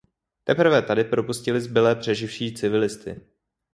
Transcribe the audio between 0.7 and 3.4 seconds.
tady propustili zbylé přeživší civilisty.